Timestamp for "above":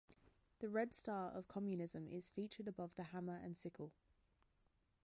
2.67-2.95